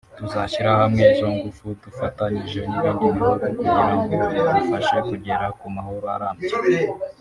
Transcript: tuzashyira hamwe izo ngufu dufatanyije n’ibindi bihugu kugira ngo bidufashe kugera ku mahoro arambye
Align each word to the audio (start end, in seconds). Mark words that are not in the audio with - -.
tuzashyira 0.17 0.69
hamwe 0.81 1.01
izo 1.13 1.27
ngufu 1.35 1.65
dufatanyije 1.83 2.59
n’ibindi 2.69 3.05
bihugu 3.15 3.35
kugira 3.55 3.83
ngo 3.99 4.15
bidufashe 4.37 4.95
kugera 5.09 5.45
ku 5.59 5.65
mahoro 5.75 6.07
arambye 6.15 6.55